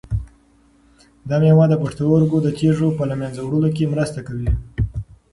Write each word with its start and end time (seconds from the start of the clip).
دا 1.29 1.35
مېوه 1.41 1.65
د 1.69 1.73
پښتورګو 1.83 2.37
د 2.41 2.47
تیږو 2.57 2.89
په 2.97 3.03
له 3.09 3.15
منځه 3.21 3.41
وړلو 3.43 3.69
کې 3.75 3.91
مرسته 3.93 4.19
کوي. 4.27 4.51